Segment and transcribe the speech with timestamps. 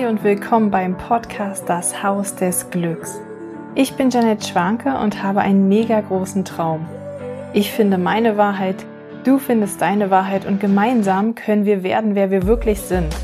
[0.00, 3.20] Hi und willkommen beim Podcast Das Haus des Glücks.
[3.74, 6.86] Ich bin Janet Schwanke und habe einen mega großen Traum.
[7.52, 8.76] Ich finde meine Wahrheit,
[9.24, 13.14] du findest deine Wahrheit und gemeinsam können wir werden, wer wir wirklich sind.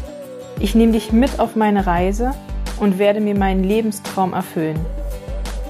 [0.61, 2.35] Ich nehme dich mit auf meine Reise
[2.79, 4.79] und werde mir meinen Lebenstraum erfüllen.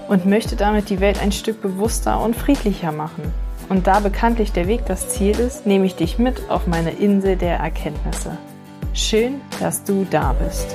[0.09, 3.33] Und möchte damit die Welt ein Stück bewusster und friedlicher machen.
[3.69, 7.37] Und da bekanntlich der Weg das Ziel ist, nehme ich dich mit auf meine Insel
[7.37, 8.37] der Erkenntnisse.
[8.97, 10.75] Schön, dass du da bist.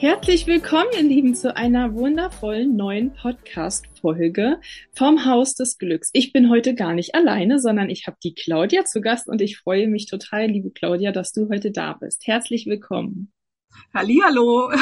[0.00, 4.58] Herzlich willkommen, ihr Lieben, zu einer wundervollen neuen Podcast-Folge
[4.94, 6.08] vom Haus des Glücks.
[6.14, 9.58] Ich bin heute gar nicht alleine, sondern ich habe die Claudia zu Gast und ich
[9.58, 12.26] freue mich total, liebe Claudia, dass du heute da bist.
[12.26, 13.30] Herzlich willkommen.
[13.92, 14.72] Hallihallo.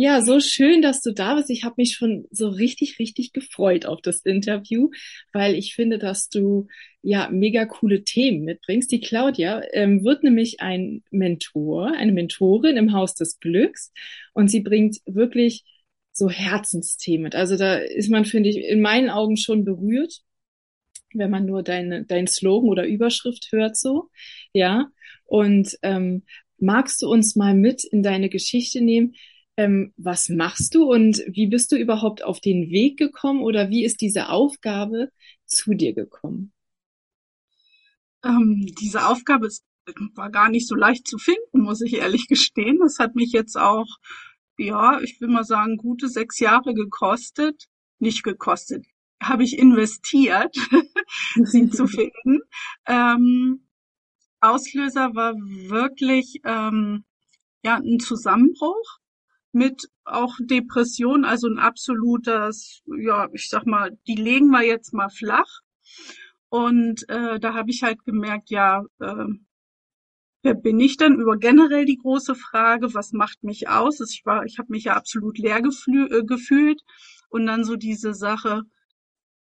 [0.00, 1.50] Ja, so schön, dass du da bist.
[1.50, 4.90] Ich habe mich schon so richtig, richtig gefreut auf das Interview,
[5.32, 6.68] weil ich finde, dass du
[7.02, 8.92] ja mega coole Themen mitbringst.
[8.92, 13.92] Die Claudia ähm, wird nämlich ein Mentor, eine Mentorin im Haus des Glücks
[14.34, 15.64] und sie bringt wirklich
[16.12, 17.34] so Herzensthemen mit.
[17.34, 20.22] Also da ist man, finde ich, in meinen Augen schon berührt,
[21.12, 24.10] wenn man nur deine, dein Slogan oder Überschrift hört so,
[24.52, 24.86] ja.
[25.24, 26.22] Und ähm,
[26.58, 29.14] magst du uns mal mit in deine Geschichte nehmen?
[29.58, 33.84] Ähm, was machst du und wie bist du überhaupt auf den Weg gekommen oder wie
[33.84, 35.10] ist diese Aufgabe
[35.46, 36.52] zu dir gekommen?
[38.24, 39.64] Ähm, diese Aufgabe ist,
[40.14, 42.78] war gar nicht so leicht zu finden, muss ich ehrlich gestehen.
[42.78, 43.88] Das hat mich jetzt auch,
[44.58, 47.64] ja, ich will mal sagen, gute sechs Jahre gekostet.
[47.98, 48.86] Nicht gekostet,
[49.20, 50.54] habe ich investiert,
[51.42, 52.42] sie zu finden.
[52.86, 53.66] Ähm,
[54.38, 57.04] Auslöser war wirklich ähm,
[57.64, 59.00] ja ein Zusammenbruch
[59.58, 65.10] mit auch Depression, also ein absolutes, ja, ich sag mal, die legen wir jetzt mal
[65.10, 65.60] flach.
[66.48, 69.26] Und äh, da habe ich halt gemerkt, ja, äh,
[70.42, 71.20] wer bin ich denn?
[71.20, 74.00] Über generell die große Frage, was macht mich aus?
[74.00, 76.82] Ich war, ich habe mich ja absolut leer äh, gefühlt.
[77.28, 78.62] Und dann so diese Sache,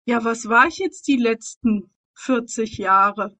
[0.04, 3.36] ja, was war ich jetzt die letzten 40 Jahre?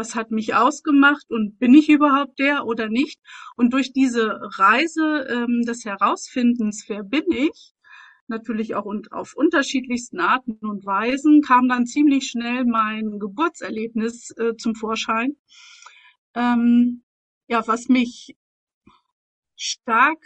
[0.00, 3.20] Was hat mich ausgemacht und bin ich überhaupt der oder nicht?
[3.54, 7.74] Und durch diese Reise ähm, des Herausfindens, wer bin ich,
[8.26, 14.56] natürlich auch und auf unterschiedlichsten Arten und Weisen, kam dann ziemlich schnell mein Geburtserlebnis äh,
[14.56, 15.36] zum Vorschein.
[16.34, 17.02] Ähm,
[17.48, 18.34] ja, was mich
[19.54, 20.22] stark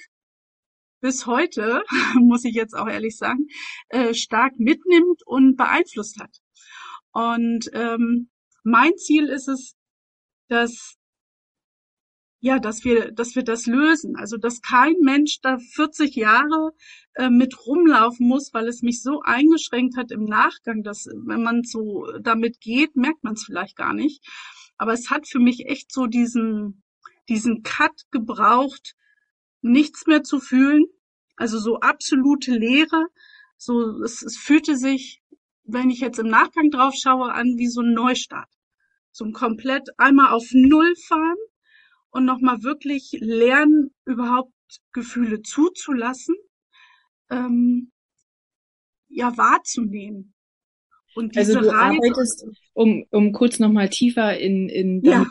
[1.01, 1.83] bis heute,
[2.21, 3.49] muss ich jetzt auch ehrlich sagen,
[3.89, 6.37] äh, stark mitnimmt und beeinflusst hat.
[7.11, 8.31] Und ähm,
[8.65, 9.77] mein Ziel ist es,
[10.49, 10.97] dass
[12.45, 14.17] ja, dass wir, dass wir das lösen.
[14.17, 16.73] Also, dass kein Mensch da 40 Jahre
[17.15, 21.63] äh, mit rumlaufen muss, weil es mich so eingeschränkt hat im Nachgang, dass wenn man
[21.65, 24.23] so damit geht, merkt man es vielleicht gar nicht.
[24.77, 26.83] Aber es hat für mich echt so diesen,
[27.31, 28.95] diesen Cut gebraucht,
[29.63, 30.85] nichts mehr zu fühlen.
[31.37, 33.07] Also so absolute Leere.
[33.57, 35.23] So, es, es fühlte sich,
[35.65, 38.49] wenn ich jetzt im Nachgang drauf schaue, an wie so ein Neustart
[39.15, 41.37] so ein komplett einmal auf Null fahren
[42.11, 44.53] und nochmal wirklich lernen, überhaupt
[44.93, 46.35] Gefühle zuzulassen,
[47.31, 47.93] ähm,
[49.09, 50.35] ja, wahrzunehmen.
[51.15, 55.25] Und also diese also du Reise, arbeitest, um, um kurz nochmal tiefer in, in ja.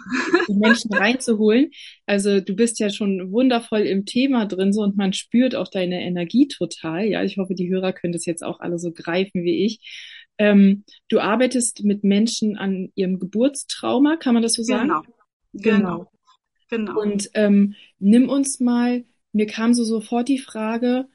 [0.47, 1.71] die Menschen reinzuholen.
[2.05, 6.01] Also du bist ja schon wundervoll im Thema drin so und man spürt auch deine
[6.03, 7.05] Energie total.
[7.05, 9.81] Ja, ich hoffe, die Hörer können das jetzt auch alle so greifen wie ich.
[10.37, 14.87] Ähm, du arbeitest mit Menschen an ihrem Geburtstrauma, kann man das so sagen?
[14.87, 15.03] Genau.
[15.53, 16.11] Genau.
[16.69, 16.99] genau.
[16.99, 21.07] Und ähm, nimm uns mal, mir kam so sofort die Frage,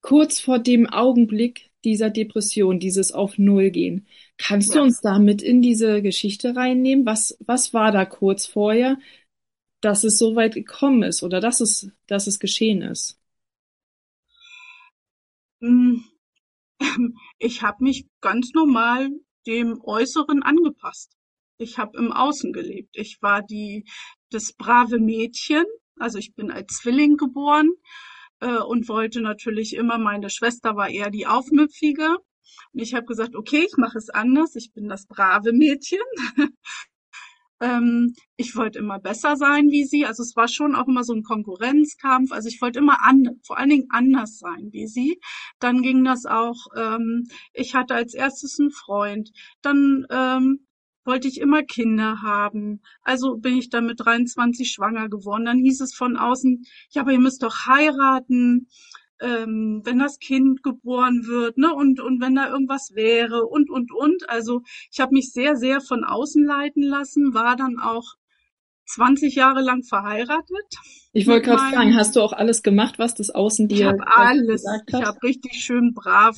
[0.00, 4.06] kurz vor dem Augenblick dieser Depression, dieses auf Null gehen.
[4.36, 4.76] Kannst ja.
[4.76, 7.06] du uns damit in diese Geschichte reinnehmen?
[7.06, 8.98] Was, was war da kurz vorher,
[9.80, 13.20] dass es so weit gekommen ist oder dass es, dass es geschehen ist?
[15.60, 16.04] Hm
[17.38, 19.10] ich habe mich ganz normal
[19.46, 21.12] dem Äußeren angepasst.
[21.58, 22.96] Ich habe im Außen gelebt.
[22.96, 23.84] Ich war die
[24.30, 25.64] das brave Mädchen,
[25.98, 27.70] also ich bin als Zwilling geboren
[28.40, 32.16] äh, und wollte natürlich immer, meine Schwester war eher die Aufmüpfige.
[32.72, 34.54] Und ich habe gesagt, okay, ich mache es anders.
[34.54, 36.00] Ich bin das brave Mädchen
[37.60, 40.06] ähm, ich wollte immer besser sein wie sie.
[40.06, 42.32] Also es war schon auch immer so ein Konkurrenzkampf.
[42.32, 45.20] Also ich wollte immer an, vor allen Dingen anders sein wie sie.
[45.58, 49.30] Dann ging das auch, ähm, ich hatte als erstes einen Freund.
[49.62, 50.66] Dann ähm,
[51.04, 52.82] wollte ich immer Kinder haben.
[53.02, 55.46] Also bin ich dann mit 23 schwanger geworden.
[55.46, 58.68] Dann hieß es von außen, ja, aber ihr müsst doch heiraten.
[59.20, 63.92] Ähm, wenn das Kind geboren wird, ne, und, und wenn da irgendwas wäre und, und,
[63.92, 64.28] und.
[64.28, 68.14] Also ich habe mich sehr, sehr von außen leiten lassen, war dann auch
[68.86, 70.66] 20 Jahre lang verheiratet.
[71.12, 74.18] Ich wollte gerade fragen, hast du auch alles gemacht, was das Außen dir ich hab
[74.18, 75.00] alles, gesagt hat?
[75.00, 76.36] Ich habe richtig schön brav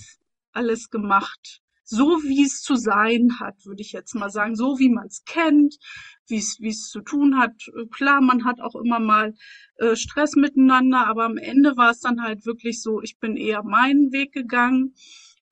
[0.52, 1.60] alles gemacht.
[1.92, 4.54] So wie es zu sein hat, würde ich jetzt mal sagen.
[4.54, 5.76] So wie man es kennt,
[6.28, 7.54] wie es wie es zu tun hat.
[7.90, 9.34] Klar, man hat auch immer mal
[9.76, 13.64] äh, Stress miteinander, aber am Ende war es dann halt wirklich so, ich bin eher
[13.64, 14.94] meinen Weg gegangen.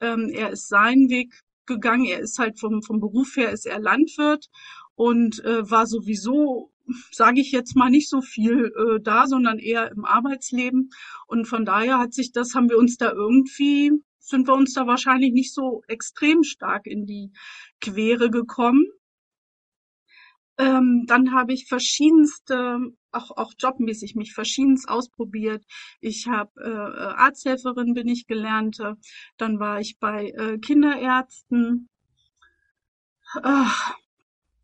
[0.00, 1.34] Ähm, er ist seinen Weg
[1.66, 2.04] gegangen.
[2.04, 4.46] Er ist halt vom, vom Beruf her ist er Landwirt
[4.94, 6.70] und äh, war sowieso
[7.12, 10.90] sage ich jetzt mal, nicht so viel äh, da, sondern eher im Arbeitsleben.
[11.26, 13.92] Und von daher hat sich das, haben wir uns da irgendwie,
[14.28, 17.32] sind wir uns da wahrscheinlich nicht so extrem stark in die
[17.80, 18.86] Quere gekommen.
[20.58, 22.78] Ähm, dann habe ich verschiedenste,
[23.12, 25.64] auch, auch jobmäßig mich verschiedenst ausprobiert.
[26.00, 28.96] Ich habe äh, Arzthelferin bin ich gelernte.
[29.36, 31.88] Dann war ich bei äh, Kinderärzten.
[33.42, 33.94] Ach,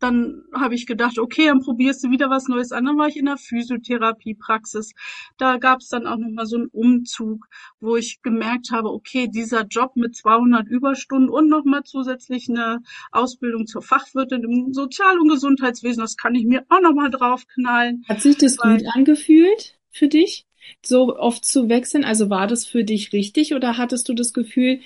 [0.05, 2.85] dann habe ich gedacht, okay, dann probierst du wieder was Neues an.
[2.85, 4.91] Dann war ich in der Physiotherapiepraxis.
[5.37, 7.47] Da gab es dann auch nochmal so einen Umzug,
[7.79, 12.81] wo ich gemerkt habe, okay, dieser Job mit 200 Überstunden und nochmal zusätzlich eine
[13.11, 18.05] Ausbildung zur Fachwirtin im Sozial- und Gesundheitswesen, das kann ich mir auch nochmal draufknallen.
[18.07, 20.45] Hat sich das gut angefühlt für dich?
[20.81, 22.03] so oft zu wechseln?
[22.03, 24.79] Also war das für dich richtig oder hattest du das Gefühl,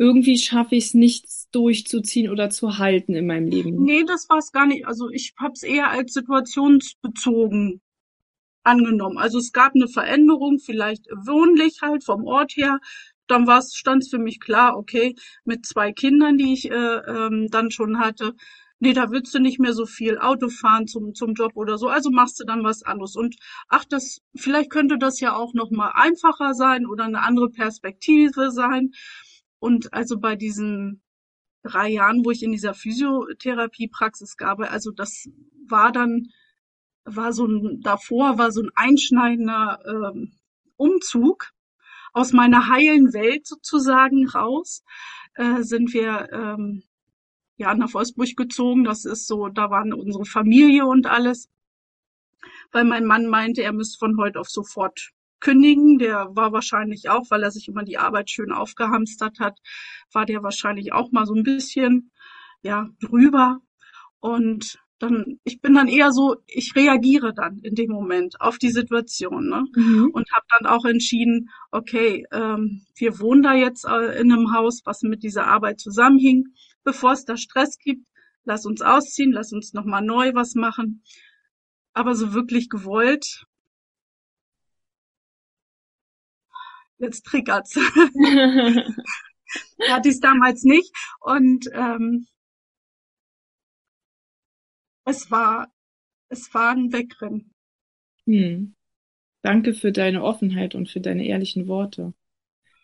[0.00, 3.82] irgendwie schaffe ich es nicht durchzuziehen oder zu halten in meinem Leben.
[3.82, 4.86] Nee, das war es gar nicht.
[4.86, 7.82] Also ich habe es eher als situationsbezogen
[8.62, 9.18] angenommen.
[9.18, 12.78] Also es gab eine Veränderung, vielleicht wohnlich halt vom Ort her.
[13.26, 17.70] Dann stand es für mich klar, okay, mit zwei Kindern, die ich äh, ähm, dann
[17.70, 18.32] schon hatte,
[18.78, 21.88] nee, da willst du nicht mehr so viel Auto fahren zum, zum Job oder so,
[21.88, 23.16] also machst du dann was anderes.
[23.16, 23.36] Und
[23.68, 28.92] ach, das, vielleicht könnte das ja auch nochmal einfacher sein oder eine andere Perspektive sein.
[29.60, 31.02] Und also bei diesen
[31.62, 35.28] drei Jahren, wo ich in dieser Physiotherapiepraxis gab, also das
[35.68, 36.28] war dann,
[37.04, 40.32] war so ein, davor war so ein einschneidender ähm,
[40.76, 41.52] Umzug
[42.12, 44.82] aus meiner heilen Welt sozusagen raus,
[45.34, 46.82] äh, sind wir ähm,
[47.56, 48.84] ja nach Wolfsburg gezogen.
[48.84, 51.48] Das ist so, da waren unsere Familie und alles.
[52.72, 55.10] Weil mein Mann meinte, er müsste von heute auf sofort
[55.40, 55.98] kündigen.
[55.98, 59.58] Der war wahrscheinlich auch, weil er sich immer die Arbeit schön aufgehamstert hat,
[60.12, 62.10] war der wahrscheinlich auch mal so ein bisschen,
[62.62, 63.58] ja, drüber.
[64.20, 68.70] Und dann, ich bin dann eher so, ich reagiere dann in dem Moment auf die
[68.70, 69.64] Situation ne?
[69.74, 70.10] Mhm.
[70.12, 74.82] und habe dann auch entschieden, okay, ähm, wir wohnen da jetzt äh, in einem Haus,
[74.84, 76.48] was mit dieser Arbeit zusammenhing.
[76.84, 78.04] Bevor es da Stress gibt,
[78.44, 81.02] lass uns ausziehen, lass uns nochmal neu was machen.
[81.94, 83.46] Aber so wirklich gewollt
[87.00, 87.74] jetzt triggert's.
[89.88, 90.92] Hatte ich damals nicht.
[91.20, 92.28] Und ähm,
[95.04, 95.72] es war,
[96.28, 97.52] es war ein Wegrennen.
[98.26, 98.74] Hm.
[99.42, 102.12] Danke für deine Offenheit und für deine ehrlichen Worte.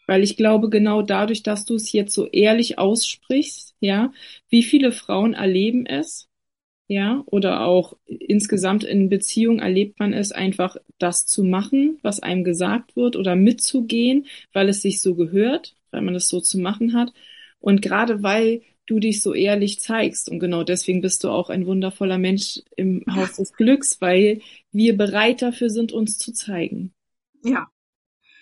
[0.07, 4.13] Weil ich glaube, genau dadurch, dass du es jetzt so ehrlich aussprichst, ja,
[4.49, 6.29] wie viele Frauen erleben es,
[6.89, 12.45] ja, oder auch insgesamt in Beziehung erlebt man es einfach, das zu machen, was einem
[12.45, 16.93] gesagt wird oder mitzugehen, weil es sich so gehört, weil man es so zu machen
[16.93, 17.13] hat.
[17.59, 21.67] Und gerade weil du dich so ehrlich zeigst und genau deswegen bist du auch ein
[21.67, 24.41] wundervoller Mensch im Haus des Glücks, weil
[24.71, 26.93] wir bereit dafür sind, uns zu zeigen.
[27.43, 27.67] Ja.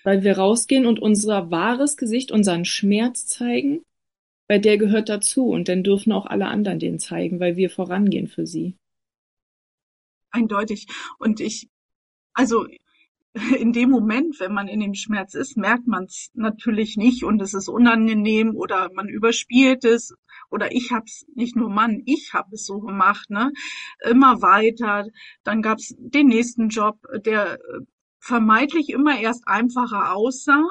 [0.02, 3.80] Weil wir rausgehen und unser wahres Gesicht, unseren Schmerz zeigen
[4.48, 8.28] weil der gehört dazu und dann dürfen auch alle anderen den zeigen, weil wir vorangehen
[8.28, 8.76] für sie.
[10.30, 10.86] Eindeutig.
[11.18, 11.68] Und ich,
[12.32, 12.66] also
[13.58, 17.40] in dem Moment, wenn man in dem Schmerz ist, merkt man es natürlich nicht und
[17.42, 20.14] es ist unangenehm oder man überspielt es
[20.50, 23.52] oder ich hab's nicht nur Mann, ich habe es so gemacht, ne?
[24.08, 25.08] Immer weiter.
[25.42, 27.80] Dann gab's den nächsten Job, der äh,
[28.20, 30.64] vermeintlich immer erst einfacher aussah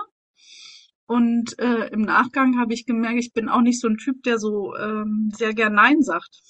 [1.06, 4.40] und äh, im Nachgang habe ich gemerkt, ich bin auch nicht so ein Typ, der
[4.40, 6.42] so ähm, sehr gern Nein sagt.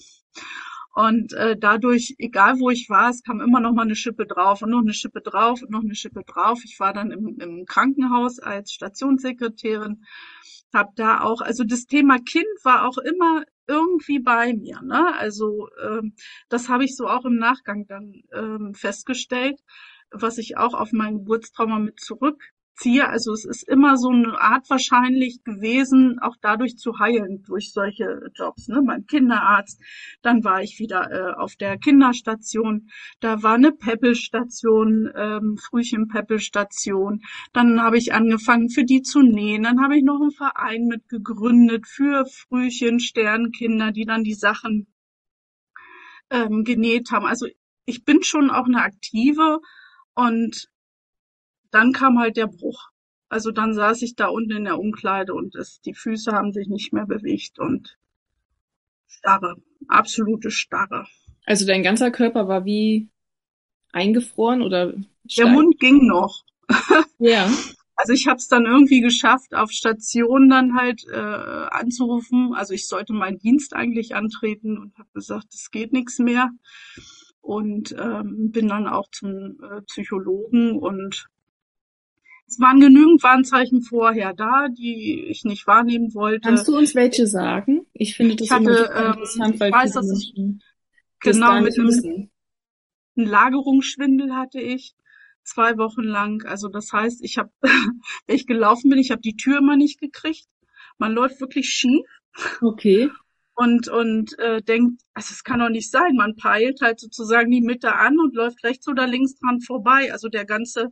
[0.94, 4.62] Und äh, dadurch, egal wo ich war, es kam immer noch mal eine Schippe drauf
[4.62, 6.60] und noch eine Schippe drauf und noch eine Schippe drauf.
[6.64, 10.04] Ich war dann im, im Krankenhaus als Stationssekretärin,
[10.72, 14.80] habe da auch, also das Thema Kind war auch immer irgendwie bei mir.
[14.82, 15.14] Ne?
[15.16, 16.14] Also ähm,
[16.48, 19.58] das habe ich so auch im Nachgang dann ähm, festgestellt,
[20.12, 22.40] was ich auch auf mein Geburtstrauma mit zurück
[22.74, 23.08] ziehe.
[23.08, 28.30] Also es ist immer so eine Art wahrscheinlich gewesen, auch dadurch zu heilen, durch solche
[28.34, 28.68] Jobs.
[28.68, 28.82] Ne?
[28.86, 29.80] Beim Kinderarzt,
[30.22, 32.90] dann war ich wieder äh, auf der Kinderstation,
[33.20, 37.22] da war eine Peppelstation, ähm, Frühchen-Peppelstation.
[37.52, 39.62] Dann habe ich angefangen, für die zu nähen.
[39.62, 44.86] Dann habe ich noch einen Verein mit gegründet für Frühchen, Sternkinder, die dann die Sachen
[46.30, 47.26] ähm, genäht haben.
[47.26, 47.46] Also
[47.86, 49.60] ich bin schon auch eine Aktive
[50.14, 50.68] und
[51.74, 52.90] dann kam halt der Bruch.
[53.28, 56.68] Also dann saß ich da unten in der Umkleide und es, die Füße haben sich
[56.68, 57.98] nicht mehr bewegt und
[59.08, 59.56] Starre,
[59.88, 61.06] absolute Starre.
[61.46, 63.08] Also dein ganzer Körper war wie
[63.92, 64.92] eingefroren oder
[65.26, 65.44] steif?
[65.44, 66.44] Der Mund ging noch.
[67.18, 67.48] Ja.
[67.96, 72.52] Also ich habe es dann irgendwie geschafft, auf Station dann halt äh, anzurufen.
[72.52, 76.50] Also ich sollte meinen Dienst eigentlich antreten und habe gesagt, es geht nichts mehr.
[77.40, 81.28] Und ähm, bin dann auch zum äh, Psychologen und
[82.46, 86.48] es waren genügend Warnzeichen vorher da, die ich nicht wahrnehmen wollte.
[86.48, 87.86] Kannst du uns welche sagen?
[87.94, 90.34] Ich finde das ich hatte, ähm, interessant, weil ich weiß, dass ich
[91.20, 92.30] genau mit einem,
[93.16, 94.94] einem Lagerungsschwindel hatte ich
[95.42, 96.44] zwei Wochen lang.
[96.46, 97.50] Also das heißt, ich habe,
[98.26, 100.46] wenn ich gelaufen bin, ich habe die Tür immer nicht gekriegt.
[100.98, 102.06] Man läuft wirklich schief.
[102.60, 103.10] Okay.
[103.56, 106.16] Und und äh, denkt, also es kann doch nicht sein.
[106.16, 110.12] Man peilt halt sozusagen die Mitte an und läuft rechts oder links dran vorbei.
[110.12, 110.90] Also der ganze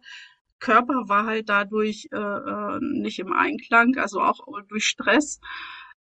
[0.63, 5.41] Körper war halt dadurch äh, äh, nicht im Einklang, also auch durch Stress.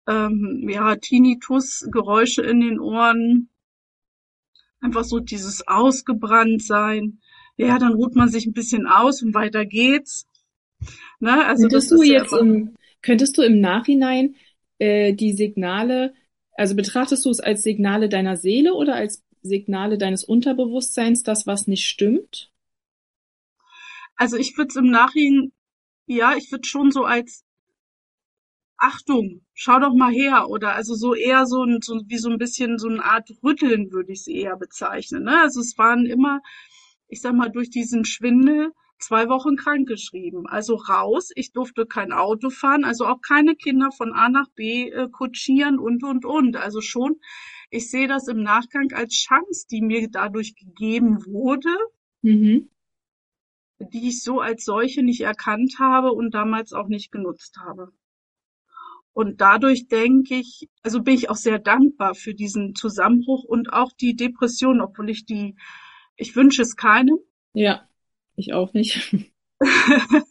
[0.08, 3.50] Ähm, ja, Tinnitus, Geräusche in den Ohren,
[4.80, 7.20] einfach so dieses Ausgebranntsein.
[7.58, 10.28] Ja, dann ruht man sich ein bisschen aus und weiter geht's.
[11.20, 11.46] Ne?
[11.46, 14.36] Also könntest du jetzt im, könntest du im Nachhinein
[14.78, 16.14] äh, die Signale,
[16.54, 21.66] also betrachtest du es als Signale deiner Seele oder als Signale deines Unterbewusstseins, das was
[21.66, 22.51] nicht stimmt?
[24.22, 25.52] Also ich würde es im Nachhinein,
[26.06, 27.44] ja, ich würde schon so als
[28.78, 32.38] Achtung, schau doch mal her oder also so eher so, ein, so wie so ein
[32.38, 35.24] bisschen so eine Art Rütteln würde ich es eher bezeichnen.
[35.24, 35.42] Ne?
[35.42, 36.42] Also es waren immer,
[37.08, 40.46] ich sag mal, durch diesen Schwindel zwei Wochen krankgeschrieben.
[40.46, 44.92] Also raus, ich durfte kein Auto fahren, also auch keine Kinder von A nach B
[44.92, 46.58] äh, kutschieren und und und.
[46.58, 47.16] Also schon,
[47.72, 51.76] ich sehe das im Nachgang als Chance, die mir dadurch gegeben wurde.
[52.22, 52.70] Mhm
[53.94, 57.92] die ich so als solche nicht erkannt habe und damals auch nicht genutzt habe.
[59.14, 63.92] Und dadurch denke ich, also bin ich auch sehr dankbar für diesen Zusammenbruch und auch
[63.92, 65.56] die Depression, obwohl ich die,
[66.16, 67.18] ich wünsche es keinem.
[67.54, 67.88] Ja,
[68.36, 69.16] ich auch nicht.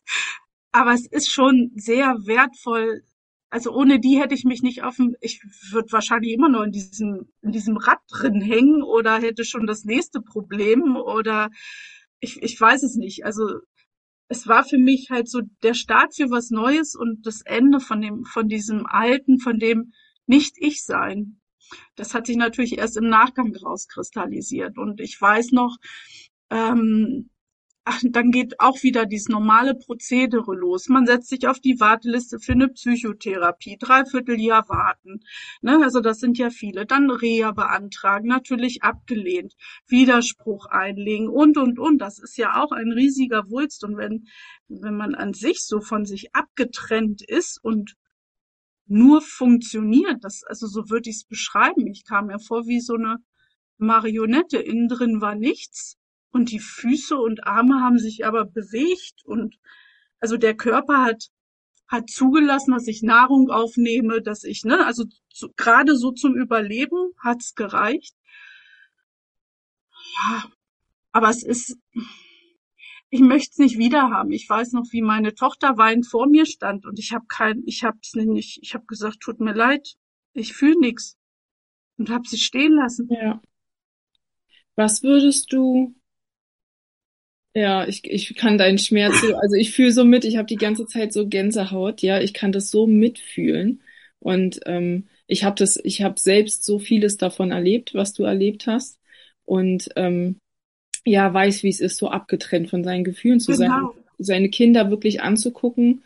[0.72, 3.02] Aber es ist schon sehr wertvoll.
[3.50, 5.42] Also ohne die hätte ich mich nicht auf dem, ich
[5.72, 9.84] würde wahrscheinlich immer noch in diesem, in diesem Rad drin hängen oder hätte schon das
[9.84, 11.50] nächste Problem oder
[12.20, 13.24] ich, ich weiß es nicht.
[13.24, 13.60] Also
[14.28, 18.00] es war für mich halt so der Start für was Neues und das Ende von
[18.00, 19.92] dem, von diesem Alten, von dem
[20.26, 21.40] Nicht-Ich-Sein.
[21.96, 24.78] Das hat sich natürlich erst im Nachgang rauskristallisiert.
[24.78, 25.76] Und ich weiß noch,
[26.50, 27.30] ähm,
[28.02, 30.88] dann geht auch wieder dieses normale Prozedere los.
[30.88, 35.20] Man setzt sich auf die Warteliste für eine Psychotherapie, dreiviertel Jahr warten.
[35.62, 35.80] Ne?
[35.82, 36.86] Also das sind ja viele.
[36.86, 39.54] Dann Reha beantragen, natürlich abgelehnt,
[39.86, 41.98] Widerspruch einlegen und, und, und.
[41.98, 43.84] Das ist ja auch ein riesiger Wulst.
[43.84, 44.26] Und wenn,
[44.68, 47.94] wenn man an sich so von sich abgetrennt ist und
[48.86, 51.86] nur funktioniert, das, also so würde ich es beschreiben.
[51.86, 53.18] Ich kam mir vor wie so eine
[53.78, 54.58] Marionette.
[54.58, 55.99] Innen drin war nichts
[56.30, 59.56] und die Füße und Arme haben sich aber bewegt und
[60.20, 61.30] also der Körper hat
[61.90, 67.12] hat zugelassen, dass ich Nahrung aufnehme, dass ich, ne, also zu, gerade so zum Überleben
[67.18, 68.14] hat's gereicht.
[70.14, 70.44] Ja,
[71.10, 71.76] aber es ist,
[73.10, 74.30] ich möchte es nicht wieder haben.
[74.30, 77.82] Ich weiß noch, wie meine Tochter weinend vor mir stand und ich habe kein, ich
[77.82, 79.96] habe es nicht, ich habe gesagt, tut mir leid,
[80.32, 81.18] ich fühle nichts
[81.98, 83.08] und habe sie stehen lassen.
[83.10, 83.42] Ja.
[84.76, 85.96] Was würdest du
[87.54, 90.56] ja, ich, ich kann deinen Schmerz so, also ich fühle so mit, ich habe die
[90.56, 93.82] ganze Zeit so Gänsehaut, ja, ich kann das so mitfühlen.
[94.20, 98.66] Und ähm, ich habe das, ich habe selbst so vieles davon erlebt, was du erlebt
[98.66, 98.98] hast.
[99.44, 100.38] Und ähm,
[101.04, 103.58] ja, weiß, wie es ist, so abgetrennt von seinen Gefühlen zu genau.
[103.58, 106.04] sein, seine Kinder wirklich anzugucken.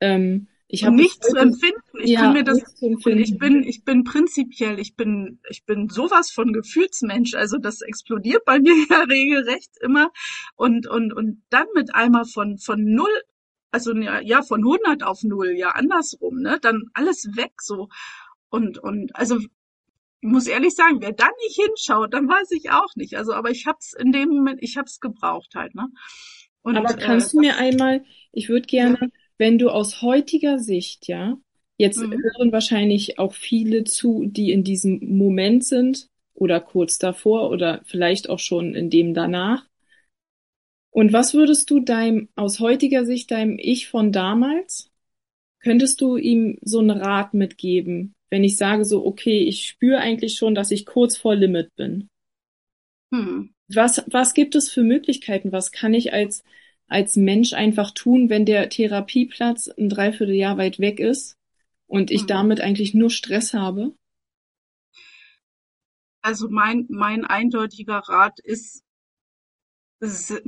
[0.00, 1.82] Ähm, ich habe nichts zu empfinden.
[2.00, 6.30] Ich ja, kann mir das, ich bin, ich bin prinzipiell, ich bin, ich bin sowas
[6.30, 7.34] von Gefühlsmensch.
[7.34, 10.10] Also das explodiert bei mir ja regelrecht immer.
[10.56, 13.12] Und, und, und dann mit einmal von, von null,
[13.70, 17.90] also ja, von 100 auf null, ja, andersrum, ne, dann alles weg, so.
[18.48, 19.48] Und, und, also, ich
[20.22, 23.18] muss ehrlich sagen, wer da nicht hinschaut, dann weiß ich auch nicht.
[23.18, 25.88] Also, aber ich hab's in dem Moment, ich hab's gebraucht halt, ne.
[26.62, 29.08] Und, Aber kannst äh, du mir einmal, ich würde gerne, ja.
[29.42, 31.36] Wenn du aus heutiger Sicht, ja,
[31.76, 32.12] jetzt mhm.
[32.12, 38.30] hören wahrscheinlich auch viele zu, die in diesem Moment sind oder kurz davor oder vielleicht
[38.30, 39.66] auch schon in dem danach.
[40.92, 44.92] Und was würdest du deinem, aus heutiger Sicht, deinem Ich von damals,
[45.58, 50.36] könntest du ihm so einen Rat mitgeben, wenn ich sage so, okay, ich spüre eigentlich
[50.36, 52.08] schon, dass ich kurz vor Limit bin?
[53.12, 53.54] Hm.
[53.74, 55.50] Was, was gibt es für Möglichkeiten?
[55.50, 56.44] Was kann ich als,
[56.92, 61.38] als Mensch einfach tun, wenn der Therapieplatz ein Dreivierteljahr weit weg ist
[61.86, 62.26] und ich hm.
[62.28, 63.94] damit eigentlich nur Stress habe?
[66.20, 68.84] Also mein, mein eindeutiger Rat ist,
[70.00, 70.40] ist,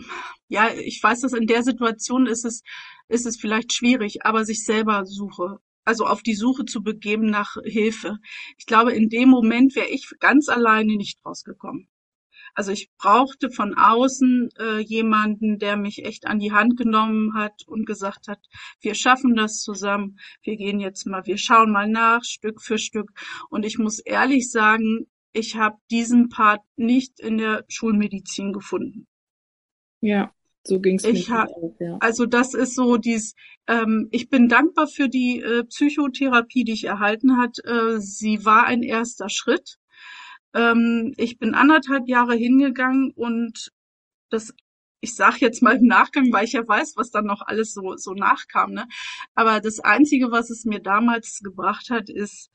[0.49, 2.63] ja, ich weiß, dass in der Situation ist es,
[3.09, 7.57] ist es vielleicht schwierig, aber sich selber suche, also auf die Suche zu begeben nach
[7.65, 8.19] Hilfe.
[8.57, 11.89] Ich glaube, in dem Moment wäre ich ganz alleine nicht rausgekommen.
[12.55, 17.63] Also ich brauchte von außen äh, jemanden, der mich echt an die Hand genommen hat
[17.67, 18.39] und gesagt hat,
[18.81, 23.11] wir schaffen das zusammen, wir gehen jetzt mal, wir schauen mal nach, Stück für Stück.
[23.51, 29.07] Und ich muss ehrlich sagen, ich habe diesen Part nicht in der Schulmedizin gefunden.
[30.01, 30.33] Ja,
[30.63, 31.99] so ging's ich mir auch, ja.
[32.01, 33.35] Also das ist so dies,
[33.67, 37.59] ähm, ich bin dankbar für die äh, Psychotherapie, die ich erhalten hat.
[37.65, 39.79] Äh, sie war ein erster Schritt.
[40.55, 43.71] Ähm, ich bin anderthalb Jahre hingegangen und
[44.31, 44.55] das
[45.05, 47.95] ich sage jetzt mal im Nachgang, weil ich ja weiß, was dann noch alles so,
[47.97, 48.73] so nachkam.
[48.73, 48.89] Ne?
[49.35, 52.51] Aber das Einzige, was es mir damals gebracht hat, ist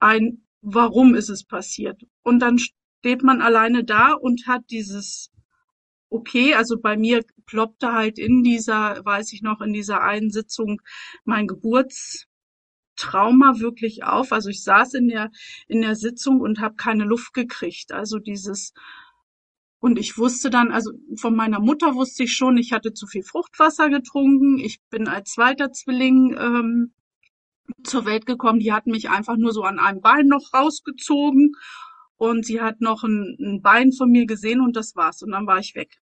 [0.00, 2.02] ein, warum ist es passiert?
[2.22, 5.30] Und dann steht man alleine da und hat dieses
[6.08, 6.54] okay.
[6.54, 10.80] Also bei mir ploppte halt in dieser, weiß ich noch, in dieser einen Sitzung
[11.24, 11.46] mein
[13.02, 14.32] Geburtstrauma wirklich auf.
[14.32, 15.30] Also ich saß in der
[15.68, 17.92] in der Sitzung und habe keine Luft gekriegt.
[17.92, 18.72] Also dieses
[19.80, 23.24] und ich wusste dann, also von meiner Mutter wusste ich schon, ich hatte zu viel
[23.24, 24.58] Fruchtwasser getrunken.
[24.58, 26.92] Ich bin als zweiter Zwilling ähm,
[27.82, 28.60] zur Welt gekommen.
[28.60, 31.56] Die hatten mich einfach nur so an einem Bein noch rausgezogen
[32.16, 35.22] und sie hat noch ein, ein Bein von mir gesehen und das war's.
[35.22, 35.98] Und dann war ich weg.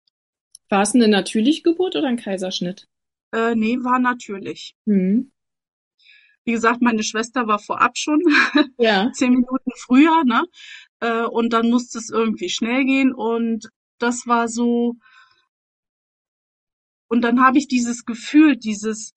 [0.68, 2.86] War es eine natürliche Geburt oder ein Kaiserschnitt?
[3.32, 4.74] Äh, nee, war natürlich.
[4.84, 5.32] Mhm.
[6.50, 8.18] Wie gesagt, meine Schwester war vorab schon
[8.76, 9.12] ja.
[9.12, 10.42] zehn Minuten früher, ne?
[10.98, 13.68] Äh, und dann musste es irgendwie schnell gehen und
[14.00, 14.96] das war so.
[17.06, 19.14] Und dann habe ich dieses Gefühl, dieses,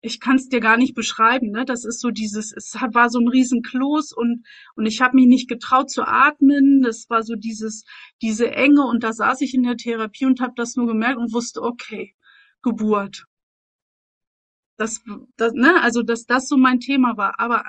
[0.00, 1.66] ich kann es dir gar nicht beschreiben, ne?
[1.66, 5.46] Das ist so dieses, es war so ein Riesenkloß und und ich habe mich nicht
[5.46, 6.80] getraut zu atmen.
[6.80, 7.84] Das war so dieses
[8.22, 11.34] diese Enge und da saß ich in der Therapie und habe das nur gemerkt und
[11.34, 12.14] wusste, okay,
[12.62, 13.26] Geburt.
[14.80, 15.02] Das,
[15.36, 17.64] das ne, also dass das so mein Thema war, aber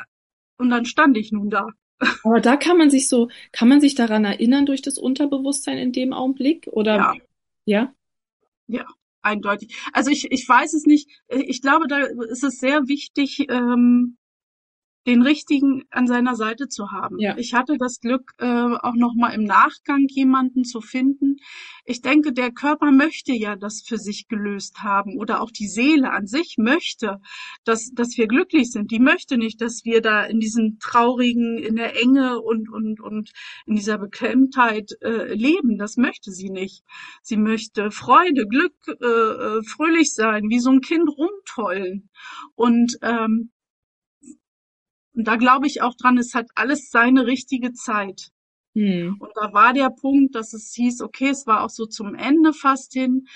[0.57, 1.67] und dann stand ich nun da.
[2.23, 5.91] Aber da kann man sich so, kann man sich daran erinnern durch das Unterbewusstsein in
[5.91, 7.13] dem Augenblick oder ja?
[7.65, 7.93] Ja.
[8.67, 8.85] ja
[9.21, 9.75] eindeutig.
[9.93, 11.09] Also ich, ich weiß es nicht.
[11.27, 14.17] Ich glaube, da ist es sehr wichtig, ähm,
[15.07, 17.17] den richtigen an seiner Seite zu haben.
[17.19, 17.35] Ja.
[17.37, 21.37] Ich hatte das Glück, äh, auch noch mal im Nachgang jemanden zu finden.
[21.85, 26.11] Ich denke, der Körper möchte ja das für sich gelöst haben oder auch die Seele
[26.11, 27.19] an sich möchte,
[27.63, 28.91] dass dass wir glücklich sind.
[28.91, 33.31] Die möchte nicht, dass wir da in diesem traurigen, in der Enge und und und
[33.65, 35.77] in dieser Beklemmtheit äh, leben.
[35.77, 36.83] Das möchte sie nicht.
[37.23, 42.09] Sie möchte Freude, Glück, äh, äh fröhlich sein, wie so ein Kind rumtollen.
[42.55, 43.51] Und ähm,
[45.13, 48.29] und da glaube ich auch dran, es hat alles seine richtige Zeit.
[48.73, 49.17] Hm.
[49.19, 52.53] Und da war der Punkt, dass es hieß, okay, es war auch so zum Ende
[52.53, 53.27] fast hin.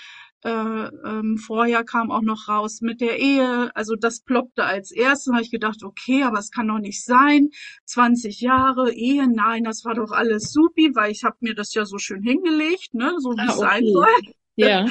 [0.44, 5.32] Äh, ähm, vorher kam auch noch raus mit der Ehe, also das ploppte als erstes,
[5.32, 7.48] habe ich gedacht, okay, aber es kann doch nicht sein,
[7.86, 11.84] 20 Jahre Ehe, nein, das war doch alles supi, weil ich habe mir das ja
[11.84, 13.68] so schön hingelegt, ne, so wie ah, es okay.
[13.68, 14.34] sein soll.
[14.56, 14.86] Ja.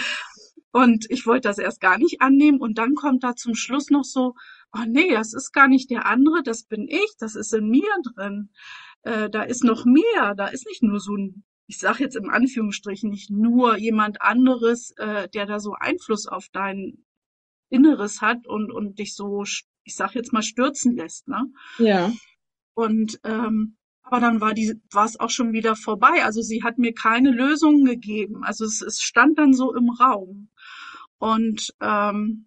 [0.71, 4.03] Und ich wollte das erst gar nicht annehmen und dann kommt da zum Schluss noch
[4.03, 4.33] so,
[4.75, 7.89] oh nee, das ist gar nicht der andere, das bin ich, das ist in mir
[8.13, 8.49] drin.
[9.03, 12.29] Äh, da ist noch mehr, da ist nicht nur so ein, ich sage jetzt im
[12.29, 17.05] Anführungsstrichen, nicht nur jemand anderes, äh, der da so Einfluss auf dein
[17.69, 21.27] Inneres hat und, und dich so, ich sag jetzt mal, stürzen lässt.
[21.27, 21.45] Ne?
[21.79, 22.11] Ja.
[22.73, 26.23] Und ähm, aber dann war die, war es auch schon wieder vorbei.
[26.23, 28.43] Also sie hat mir keine Lösungen gegeben.
[28.43, 30.49] Also es, es stand dann so im Raum.
[31.17, 32.45] Und ähm,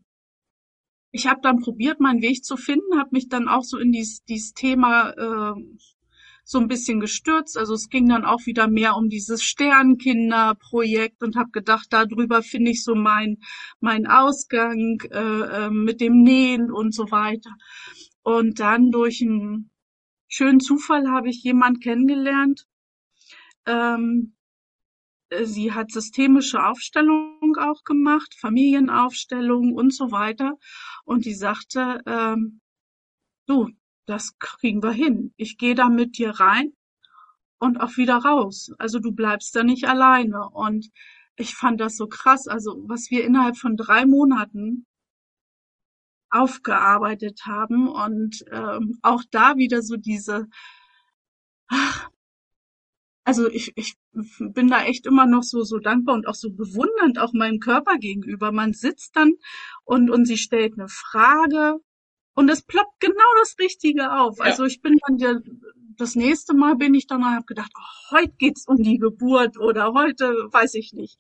[1.11, 4.25] ich habe dann probiert, meinen Weg zu finden, habe mich dann auch so in dieses,
[4.25, 5.55] dieses Thema äh,
[6.45, 7.59] so ein bisschen gestürzt.
[7.59, 12.71] Also es ging dann auch wieder mehr um dieses Sternkinderprojekt und habe gedacht, darüber finde
[12.71, 13.39] ich so mein
[13.81, 17.51] mein Ausgang äh, äh, mit dem Nähen und so weiter.
[18.23, 19.71] Und dann durch einen
[20.27, 22.67] schönen Zufall habe ich jemand kennengelernt.
[23.67, 24.35] Ähm,
[25.43, 30.59] sie hat systemische Aufstellung auch gemacht, Familienaufstellung und so weiter.
[31.05, 32.61] Und die sagte, ähm,
[33.47, 33.71] du,
[34.07, 35.33] das kriegen wir hin.
[35.37, 36.73] Ich gehe da mit dir rein
[37.59, 38.73] und auch wieder raus.
[38.79, 40.49] Also du bleibst da nicht alleine.
[40.51, 40.91] Und
[41.37, 42.49] ich fand das so krass.
[42.49, 44.87] Also was wir innerhalb von drei Monaten
[46.31, 50.47] aufgearbeitet haben und ähm, auch da wieder so diese,
[53.29, 53.95] also ich, ich
[54.39, 57.99] bin da echt immer noch so, so dankbar und auch so bewundernd auch meinem Körper
[57.99, 58.53] gegenüber.
[58.53, 59.35] Man sitzt dann
[59.85, 61.77] und, und sie stellt eine Frage
[62.35, 64.39] und es ploppt genau das Richtige auf.
[64.39, 64.45] Ja.
[64.47, 65.35] Also ich bin dann ja,
[65.99, 69.59] das nächste Mal bin ich dann und habe gedacht, oh, heute geht's um die Geburt
[69.59, 71.19] oder heute weiß ich nicht.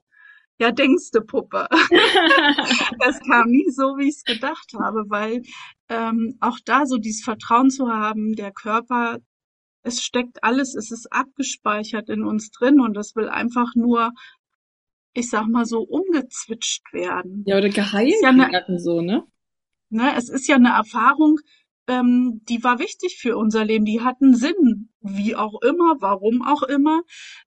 [0.58, 1.68] Ja, denkste Puppe.
[3.00, 5.42] das kam nie so, wie ich es gedacht habe, weil
[5.90, 9.18] ähm, auch da so dieses Vertrauen zu haben, der Körper,
[9.82, 14.12] es steckt alles, es ist abgespeichert in uns drin und das will einfach nur,
[15.14, 17.44] ich sag mal so, umgezwitscht werden.
[17.46, 19.24] Ja, oder geheilt ja werden so, ne?
[19.90, 21.38] Ne, es ist ja eine Erfahrung,
[21.88, 23.86] ähm, die war wichtig für unser Leben.
[23.86, 27.00] Die hatten Sinn, wie auch immer, warum auch immer.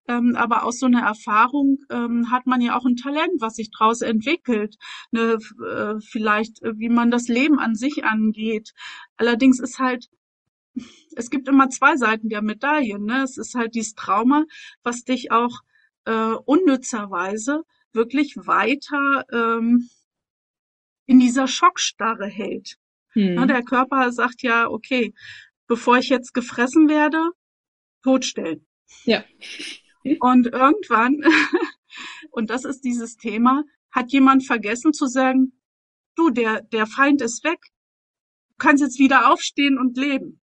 [0.08, 3.70] Ähm, aber aus so einer Erfahrung ähm, hat man ja auch ein Talent, was sich
[3.70, 4.78] daraus entwickelt.
[5.12, 5.38] Ne,
[5.72, 8.72] äh, vielleicht, äh, wie man das Leben an sich angeht.
[9.16, 10.08] Allerdings ist halt
[11.16, 13.00] es gibt immer zwei Seiten der Medaille.
[13.00, 13.24] Ne?
[13.24, 14.46] Es ist halt dieses Trauma,
[14.84, 15.60] was dich auch
[16.06, 19.90] äh, unnützerweise wirklich weiter ähm,
[21.06, 22.78] in dieser Schockstarre hält.
[23.14, 23.36] Hm.
[23.36, 25.14] Na, der Körper sagt ja, okay,
[25.68, 27.32] bevor ich jetzt gefressen werde,
[28.04, 28.66] totstellen.
[29.06, 29.24] Ja.
[30.20, 31.22] Und irgendwann,
[32.32, 35.54] und das ist dieses Thema, hat jemand vergessen zu sagen,
[36.16, 37.60] du, der, der Feind ist weg.
[38.50, 40.41] Du kannst jetzt wieder aufstehen und leben.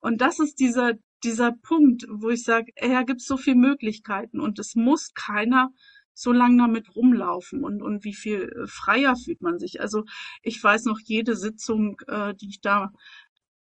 [0.00, 4.58] Und das ist dieser, dieser Punkt, wo ich sage, ja, gibt so viele Möglichkeiten und
[4.58, 5.70] es muss keiner
[6.14, 9.80] so lange damit rumlaufen und, und wie viel äh, freier fühlt man sich.
[9.80, 10.04] Also
[10.42, 12.92] ich weiß noch, jede Sitzung, äh, die ich da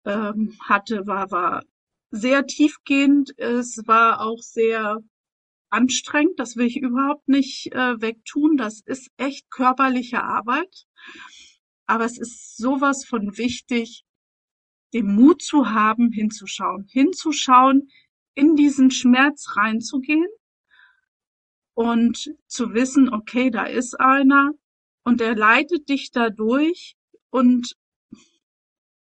[0.05, 1.63] ähm, hatte, war, war
[2.11, 3.37] sehr tiefgehend.
[3.37, 4.99] Es war auch sehr
[5.69, 6.39] anstrengend.
[6.39, 8.57] Das will ich überhaupt nicht äh, wegtun.
[8.57, 10.85] Das ist echt körperliche Arbeit.
[11.85, 14.03] Aber es ist sowas von wichtig,
[14.93, 17.89] den Mut zu haben, hinzuschauen, hinzuschauen,
[18.35, 20.27] in diesen Schmerz reinzugehen
[21.73, 24.51] und zu wissen, okay, da ist einer
[25.03, 26.95] und der leitet dich da durch
[27.29, 27.75] und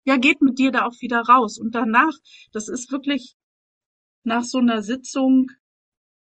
[0.06, 1.58] ja, geht mit dir da auch wieder raus.
[1.58, 2.14] Und danach,
[2.52, 3.36] das ist wirklich
[4.24, 5.48] nach so einer Sitzung,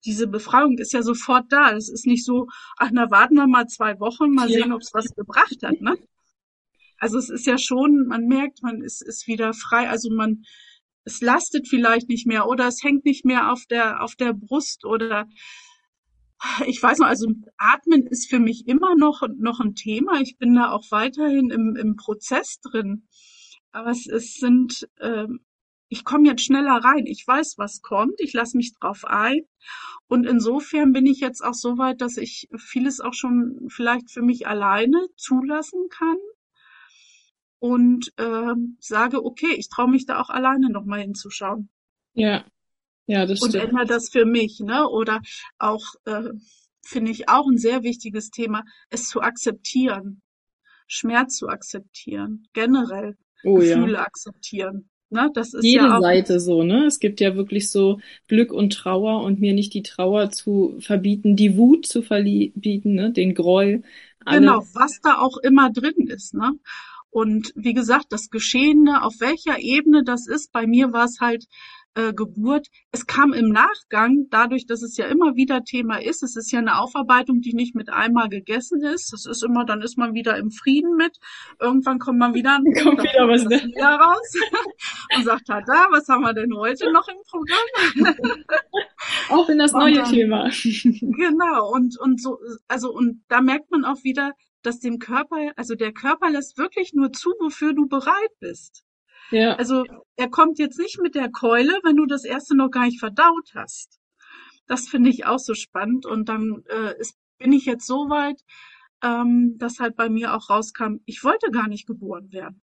[0.04, 1.72] diese Befreiung ist ja sofort da.
[1.72, 4.60] Es ist nicht so, ach, na, warten wir mal zwei Wochen, mal ja.
[4.60, 5.96] sehen, ob es was gebracht hat, ne?
[6.98, 9.88] Also es ist ja schon, man merkt, man ist, ist wieder frei.
[9.88, 10.42] Also man,
[11.04, 14.84] es lastet vielleicht nicht mehr oder es hängt nicht mehr auf der, auf der Brust
[14.84, 15.26] oder
[16.66, 20.20] ich weiß noch, also Atmen ist für mich immer noch, noch ein Thema.
[20.20, 23.06] Ich bin da auch weiterhin im, im Prozess drin.
[23.72, 25.26] Aber es, es sind, äh,
[25.88, 27.06] ich komme jetzt schneller rein.
[27.06, 28.20] Ich weiß, was kommt.
[28.20, 29.40] Ich lasse mich drauf ein.
[30.08, 34.22] Und insofern bin ich jetzt auch so weit, dass ich vieles auch schon vielleicht für
[34.22, 36.16] mich alleine zulassen kann
[37.66, 41.68] und äh, sage, okay, ich traue mich da auch alleine nochmal hinzuschauen.
[42.14, 42.44] Ja,
[43.06, 43.64] ja, das und stimmt.
[43.64, 44.88] Und ändere das für mich, ne?
[44.88, 45.20] Oder
[45.58, 46.30] auch äh,
[46.84, 50.22] finde ich auch ein sehr wichtiges Thema, es zu akzeptieren,
[50.86, 54.02] Schmerz zu akzeptieren, generell oh, Gefühle ja.
[54.02, 54.88] akzeptieren.
[55.10, 55.30] Ne?
[55.34, 56.84] Das ist Jede ja auch, Seite so, ne?
[56.86, 61.36] Es gibt ja wirklich so Glück und Trauer und mir nicht die Trauer zu verbieten,
[61.36, 63.12] die Wut zu verbieten, ne?
[63.12, 63.82] Den Groll.
[64.24, 64.40] Alles.
[64.40, 66.52] Genau, was da auch immer drin ist, ne?
[67.16, 71.46] Und wie gesagt, das Geschehene, auf welcher Ebene das ist, bei mir war es halt
[71.94, 72.66] äh, Geburt.
[72.92, 76.22] Es kam im Nachgang, dadurch, dass es ja immer wieder Thema ist.
[76.22, 79.14] Es ist ja eine Aufarbeitung, die nicht mit einmal gegessen ist.
[79.14, 81.16] Das ist immer, dann ist man wieder im Frieden mit.
[81.58, 84.32] Irgendwann kommt man wieder, kommt wieder was das wieder raus
[85.16, 88.14] und sagt, da, was haben wir denn heute noch im Programm?
[89.30, 90.50] Auch in das neue dann, Thema.
[90.50, 91.72] genau.
[91.72, 92.36] Und, und so,
[92.68, 94.32] also, und da merkt man auch wieder,
[94.66, 98.84] dass dem Körper, also der Körper lässt wirklich nur zu, wofür du bereit bist.
[99.30, 99.54] Ja.
[99.54, 99.84] Also
[100.16, 103.52] er kommt jetzt nicht mit der Keule, wenn du das erste noch gar nicht verdaut
[103.54, 104.00] hast.
[104.66, 106.04] Das finde ich auch so spannend.
[106.04, 108.40] Und dann äh, ist, bin ich jetzt so weit,
[109.02, 112.60] ähm, dass halt bei mir auch rauskam, ich wollte gar nicht geboren werden.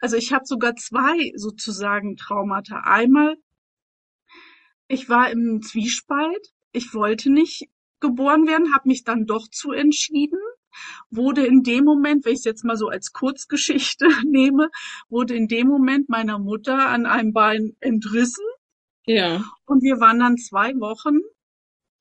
[0.00, 2.80] Also ich habe sogar zwei sozusagen Traumata.
[2.84, 3.36] Einmal,
[4.88, 6.52] ich war im Zwiespalt.
[6.72, 7.70] Ich wollte nicht
[8.08, 10.38] geboren werden, habe mich dann doch zu entschieden,
[11.10, 14.70] wurde in dem Moment, wenn ich es jetzt mal so als Kurzgeschichte nehme,
[15.08, 18.44] wurde in dem Moment meiner Mutter an einem Bein entrissen.
[19.06, 19.44] Ja.
[19.66, 21.18] Und wir waren dann zwei Wochen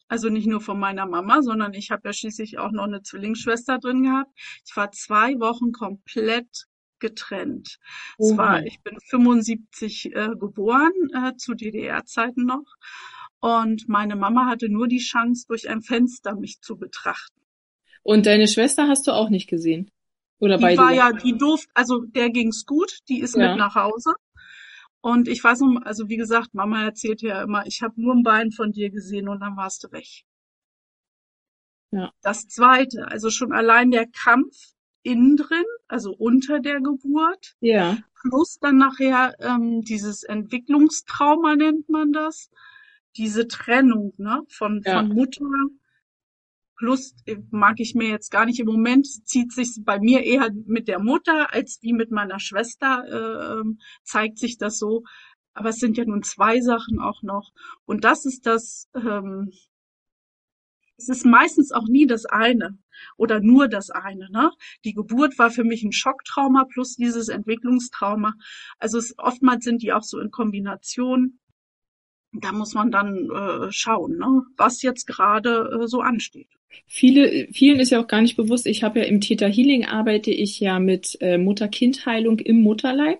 [0.07, 3.79] Also nicht nur von meiner Mama, sondern ich habe ja schließlich auch noch eine Zwillingsschwester
[3.79, 4.31] drin gehabt.
[4.65, 6.67] Ich war zwei Wochen komplett
[6.99, 7.79] getrennt.
[8.19, 8.37] Es Oha.
[8.37, 12.65] war, ich bin 75 äh, geboren, äh, zu DDR-Zeiten noch.
[13.43, 17.41] Und meine Mama hatte nur die Chance, durch ein Fenster mich zu betrachten.
[18.01, 19.91] Und deine Schwester hast du auch nicht gesehen?
[20.39, 20.77] Oder Die beide?
[20.77, 23.49] war ja, die durfte, also der ging's gut, die ist Ja.
[23.49, 24.13] mit nach Hause.
[25.01, 28.23] Und ich weiß noch, also wie gesagt, Mama erzählt ja immer, ich habe nur ein
[28.23, 30.07] Bein von dir gesehen und dann warst du weg.
[31.91, 32.13] Ja.
[32.21, 34.55] Das zweite, also schon allein der Kampf
[35.01, 42.13] innen drin, also unter der Geburt, Ja, plus dann nachher ähm, dieses Entwicklungstrauma nennt man
[42.13, 42.49] das,
[43.17, 44.99] diese Trennung ne, von, Ja.
[44.99, 45.45] von Mutter.
[46.77, 50.49] Plus äh, mag ich mir jetzt gar nicht im Moment, zieht sich bei mir eher
[50.65, 53.63] mit der Mutter als wie mit meiner Schwester, äh,
[54.03, 55.03] zeigt sich das so.
[55.53, 57.51] Aber es sind ja nun zwei Sachen auch noch.
[57.85, 59.51] Und das ist das, ähm,
[60.97, 62.77] es ist meistens auch nie das eine
[63.17, 64.29] oder nur das eine.
[64.31, 64.51] Ne?
[64.83, 68.33] Die Geburt war für mich ein Schocktrauma plus dieses Entwicklungstrauma.
[68.79, 71.39] Also es, oftmals sind die auch so in Kombination.
[72.33, 74.41] Da muss man dann äh, schauen, ne?
[74.57, 76.47] was jetzt gerade äh, so ansteht.
[76.87, 80.31] viele, vielen ist ja auch gar nicht bewusst, ich habe ja im Theta Healing arbeite
[80.31, 83.19] ich ja mit äh, Mutter-Kind-Heilung im Mutterleib.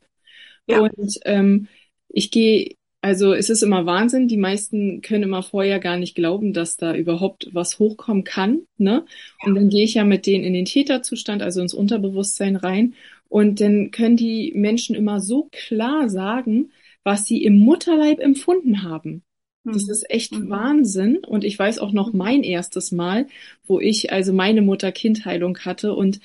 [0.67, 0.80] Ja.
[0.80, 1.67] Und ähm,
[2.10, 6.54] ich gehe, also es ist immer Wahnsinn, die meisten können immer vorher gar nicht glauben,
[6.54, 9.06] dass da überhaupt was hochkommen kann, ne?
[9.43, 12.93] Und dann gehe ich ja mit denen in den Täterzustand, also ins Unterbewusstsein rein.
[13.28, 16.71] Und dann können die Menschen immer so klar sagen,
[17.04, 19.24] was sie im Mutterleib empfunden haben.
[19.66, 19.89] Das Hm.
[19.92, 20.50] ist echt Mhm.
[20.50, 21.18] Wahnsinn.
[21.26, 23.28] Und ich weiß auch noch mein erstes Mal,
[23.66, 26.20] wo ich also meine Mutter-Kind-Heilung hatte und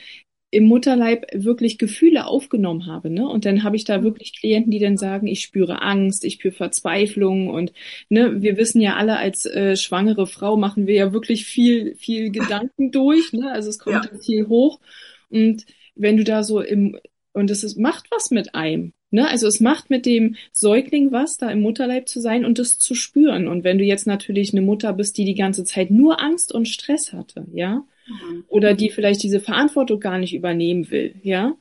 [0.51, 3.29] im Mutterleib wirklich Gefühle aufgenommen habe, ne?
[3.29, 6.55] Und dann habe ich da wirklich Klienten, die dann sagen, ich spüre Angst, ich spüre
[6.55, 7.73] Verzweiflung und
[8.09, 12.31] ne, wir wissen ja alle, als äh, schwangere Frau machen wir ja wirklich viel, viel
[12.33, 13.51] Gedanken durch, ne?
[13.53, 14.19] Also es kommt Ja.
[14.21, 14.81] viel hoch.
[15.29, 16.99] Und wenn du da so im,
[17.35, 18.95] und es ist, macht was mit einem.
[19.11, 19.27] Ne?
[19.29, 22.95] Also es macht mit dem Säugling was, da im Mutterleib zu sein und das zu
[22.95, 23.49] spüren.
[23.49, 26.69] Und wenn du jetzt natürlich eine Mutter bist, die die ganze Zeit nur Angst und
[26.69, 28.45] Stress hatte, ja, Mhm.
[28.49, 31.57] oder die vielleicht diese Verantwortung gar nicht übernehmen will, ja,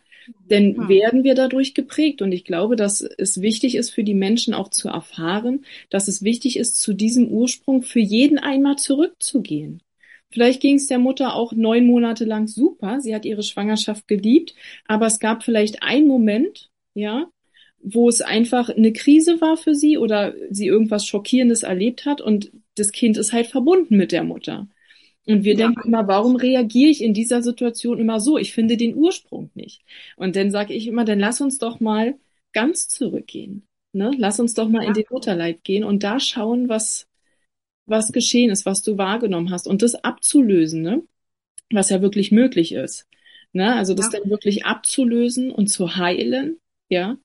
[0.50, 0.88] dann Mhm.
[0.90, 2.22] werden wir dadurch geprägt.
[2.22, 6.24] Und ich glaube, dass es wichtig ist für die Menschen auch zu erfahren, dass es
[6.24, 9.82] wichtig ist, zu diesem Ursprung für jeden einmal zurückzugehen.
[10.30, 13.00] Vielleicht ging es der Mutter auch neun Monate lang super.
[13.02, 14.56] Sie hat ihre Schwangerschaft geliebt,
[14.86, 17.30] aber es gab vielleicht einen Moment, ja,
[17.94, 22.52] wo es einfach eine Krise war für sie oder sie irgendwas Schockierendes erlebt hat und
[22.76, 24.68] das Kind ist halt verbunden mit der Mutter.
[25.26, 25.68] Und wir Ja.
[25.68, 28.38] denken immer, warum reagiere ich in dieser Situation immer so?
[28.38, 29.82] Ich finde den Ursprung nicht.
[30.16, 32.18] Und dann sage ich immer, dann lass uns doch mal
[32.54, 33.68] ganz zurückgehen.
[33.94, 34.12] Ne?
[34.18, 34.94] Lass uns doch mal in Ja.
[34.94, 37.08] den Mutterleib gehen und da schauen, was,
[37.86, 39.68] was geschehen ist, was du wahrgenommen hast.
[39.68, 41.04] Und das abzulösen, ne?
[41.72, 43.08] was ja wirklich möglich ist.
[43.54, 43.76] Ne?
[43.76, 44.20] Also das Ja.
[44.20, 47.18] dann wirklich abzulösen und zu heilen, ja,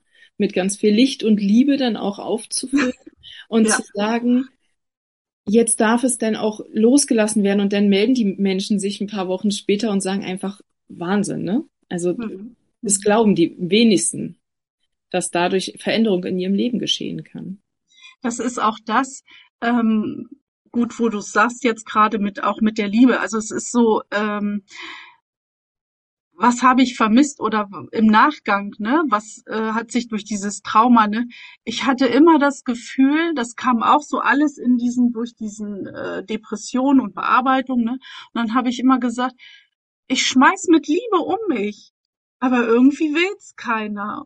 [0.43, 2.93] mit ganz viel Licht und Liebe dann auch aufzufüllen
[3.49, 3.77] und Ja.
[3.77, 4.49] zu sagen,
[5.47, 9.29] jetzt darf es dann auch losgelassen werden und dann melden die Menschen sich ein paar
[9.29, 11.65] Wochen später und sagen einfach Wahnsinn, ne?
[11.89, 12.57] Also Mhm.
[12.83, 14.39] das glauben die wenigsten,
[15.11, 17.61] dass dadurch Veränderung in ihrem Leben geschehen kann.
[18.23, 19.25] Das ist auch das,
[19.63, 20.29] ähm,
[20.73, 23.21] gut, wo du sagst jetzt gerade mit auch mit der Liebe.
[23.21, 24.65] Also es ist so, ähm,
[26.43, 29.05] was habe ich vermisst oder im Nachgang, ne?
[29.09, 31.29] Was äh, hat sich durch dieses Trauma, ne?
[31.63, 36.25] Ich hatte immer das Gefühl, das kam auch so alles in diesen durch diesen äh,
[36.25, 37.93] Depression und Bearbeitung, ne?
[37.93, 38.01] Und
[38.35, 39.37] dann habe ich immer gesagt,
[40.09, 41.93] ich schmeiß mit Liebe um mich,
[42.41, 44.25] aber irgendwie will's keiner.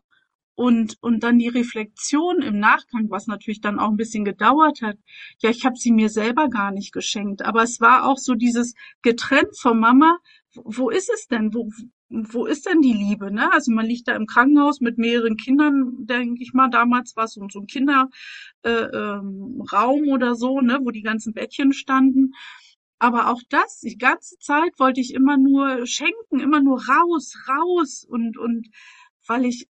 [0.55, 4.97] Und, und dann die Reflexion im Nachgang, was natürlich dann auch ein bisschen gedauert hat.
[5.43, 7.43] Ja, ich habe sie mir selber gar nicht geschenkt.
[7.43, 10.17] Aber es war auch so dieses getrennt von Mama.
[10.55, 11.53] Wo ist es denn?
[11.53, 11.69] Wo,
[12.09, 13.31] wo ist denn die Liebe?
[13.31, 13.51] Ne?
[13.51, 16.69] Also man liegt da im Krankenhaus mit mehreren Kindern, denke ich mal.
[16.69, 18.09] Damals war es so, ein Kinderraum
[18.63, 19.63] äh, ähm,
[20.09, 22.33] oder so, ne, wo die ganzen Bettchen standen.
[22.99, 28.05] Aber auch das, die ganze Zeit wollte ich immer nur schenken, immer nur raus, raus
[28.09, 28.69] und und
[29.27, 29.67] weil ich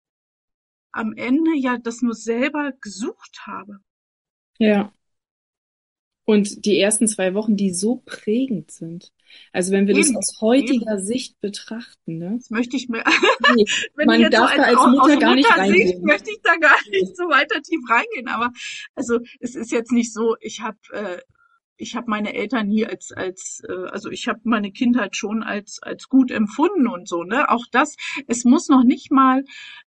[0.92, 3.80] am Ende ja das nur selber gesucht habe.
[4.58, 4.92] Ja.
[6.26, 9.14] Und die ersten zwei Wochen, die so prägend sind.
[9.52, 12.36] Also wenn wir das Eben, aus heutiger Sicht betrachten, ne?
[12.38, 13.04] Das möchte ich mir,
[13.56, 13.66] Nee,
[14.06, 16.04] man jetzt so darf da als aus, Mutter aus gar nicht reingehen.
[16.04, 18.28] möchte ich da gar nicht so weiter tief reingehen.
[18.28, 18.52] Aber
[18.96, 21.18] also es ist jetzt nicht so, ich habe äh,
[21.78, 25.82] ich habe meine Eltern nie als als äh, also ich habe meine Kindheit schon als
[25.82, 27.50] als gut empfunden und so ne?
[27.50, 27.96] Auch das
[28.28, 29.44] es muss noch nicht mal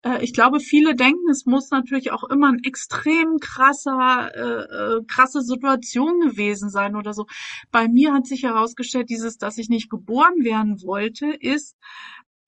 [0.02, 5.04] äh, ich glaube viele denken es muss natürlich auch immer ein extrem krasser äh, äh,
[5.06, 7.26] krasse Situation gewesen sein oder so.
[7.70, 11.76] Bei mir hat sich herausgestellt dieses dass ich nicht geboren werden wollte ist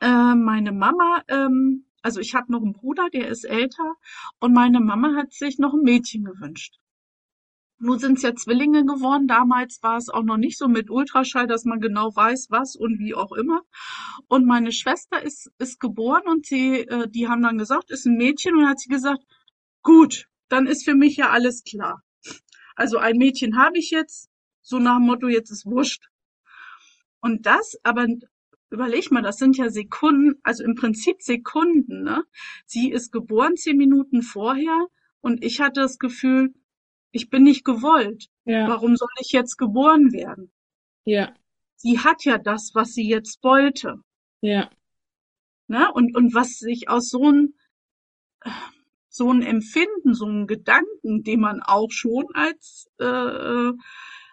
[0.00, 3.94] äh, meine Mama ähm, also ich habe noch einen Bruder der ist älter
[4.40, 6.78] und meine Mama hat sich noch ein Mädchen gewünscht
[7.82, 9.26] nun sind es ja Zwillinge geworden.
[9.26, 12.98] Damals war es auch noch nicht so mit Ultraschall, dass man genau weiß, was und
[13.00, 13.62] wie auch immer.
[14.28, 18.16] Und meine Schwester ist, ist geboren und sie, äh, die haben dann gesagt, ist ein
[18.16, 19.20] Mädchen und hat sie gesagt,
[19.82, 22.02] gut, dann ist für mich ja alles klar.
[22.76, 24.30] Also ein Mädchen habe ich jetzt,
[24.62, 26.08] so nach dem Motto, jetzt ist wurscht.
[27.20, 28.06] Und das, aber
[28.70, 32.24] überleg mal, das sind ja Sekunden, also im Prinzip Sekunden, ne?
[32.64, 34.86] Sie ist geboren zehn Minuten vorher
[35.20, 36.54] und ich hatte das Gefühl,
[37.12, 38.28] ich bin nicht gewollt.
[38.44, 38.66] Ja.
[38.66, 40.50] Warum soll ich jetzt geboren werden?
[41.04, 41.34] Ja.
[41.76, 43.98] Sie hat ja das, was sie jetzt wollte.
[44.40, 44.70] Ja.
[45.68, 45.92] Ne?
[45.92, 47.54] Und, und was sich aus so ein,
[49.08, 53.72] so ein Empfinden, so ein Gedanken, den man auch schon als äh, äh,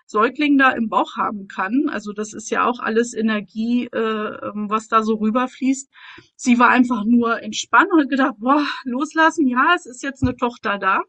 [0.05, 1.87] Säugling da im Bauch haben kann.
[1.89, 5.89] Also das ist ja auch alles Energie, äh, ähm, was da so rüberfließt.
[6.35, 10.79] Sie war einfach nur entspannt und gedacht, boah, loslassen, ja, es ist jetzt eine Tochter
[10.79, 11.03] da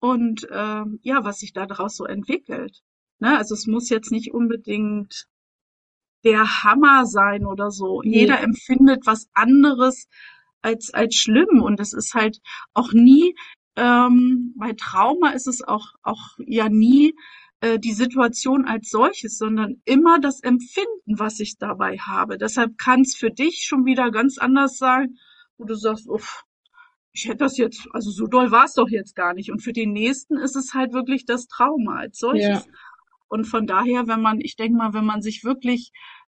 [0.00, 2.82] und ähm, ja, was sich daraus so entwickelt.
[3.18, 3.36] Ne?
[3.36, 5.26] Also es muss jetzt nicht unbedingt
[6.24, 8.02] der Hammer sein oder so.
[8.02, 8.20] Nee.
[8.20, 10.08] Jeder empfindet was anderes
[10.62, 12.40] als als schlimm und es ist halt
[12.74, 13.34] auch nie
[13.76, 17.14] ähm, bei Trauma ist es auch auch ja nie
[17.60, 22.38] äh, die Situation als solches, sondern immer das Empfinden, was ich dabei habe.
[22.38, 25.16] Deshalb kann es für dich schon wieder ganz anders sein,
[25.56, 26.44] wo du sagst, uff,
[27.18, 29.50] ich hätte das jetzt, also so doll war es doch jetzt gar nicht.
[29.50, 32.64] Und für den nächsten ist es halt wirklich das Trauma als solches.
[32.66, 32.72] Ja.
[33.26, 35.90] Und von daher, wenn man, ich denke mal, wenn man sich wirklich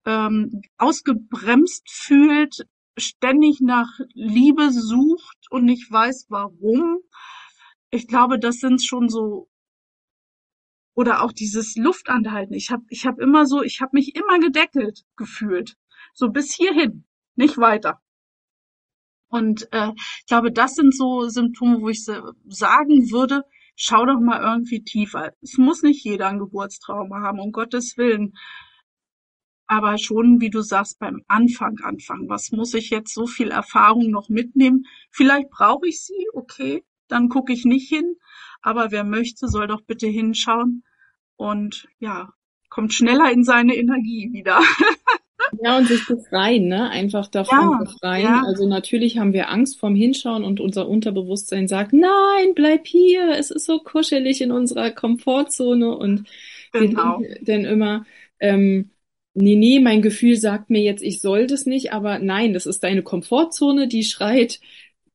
[0.06, 2.68] ähm, ausgebremst fühlt,
[2.98, 7.00] ständig nach Liebe sucht und nicht weiß warum,
[7.90, 9.48] ich glaube, das sind schon so
[10.96, 12.54] oder auch dieses Luftanhalten.
[12.54, 15.78] Ich habe ich hab immer so, ich habe mich immer gedeckelt gefühlt,
[16.14, 18.02] so bis hierhin, nicht weiter.
[19.34, 23.42] Und äh, ich glaube, das sind so Symptome, wo ich sagen würde,
[23.76, 25.34] schau doch mal irgendwie tiefer.
[25.42, 28.34] Es muss nicht jeder ein Geburtstrauma haben, um Gottes Willen.
[29.66, 32.30] Aber schon, wie du sagst, beim Anfang anfangen.
[32.30, 34.86] Was muss ich jetzt so viel Erfahrung noch mitnehmen?
[35.10, 38.18] Vielleicht brauche ich sie, okay, dann gucke ich nicht hin.
[38.62, 40.84] Aber wer möchte, soll doch bitte hinschauen
[41.38, 42.30] und ja,
[42.70, 44.62] kommt schneller in seine Energie wieder.
[45.62, 46.90] Ja, und sich befreien, ne?
[46.90, 48.26] Einfach davon ja, befreien.
[48.26, 48.44] Ja.
[48.46, 53.52] Also natürlich haben wir Angst vorm Hinschauen und unser Unterbewusstsein sagt, nein, bleib hier, es
[53.52, 56.28] ist so kuschelig in unserer Komfortzone und
[56.72, 57.20] genau.
[57.20, 58.06] wir denken dann immer,
[58.40, 58.92] ähm,
[59.34, 62.84] nee, nee, mein Gefühl sagt mir jetzt, ich soll das nicht, aber nein, das ist
[62.84, 64.60] deine Komfortzone, die schreit,